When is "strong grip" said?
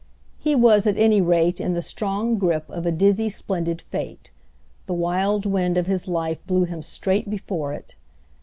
1.83-2.67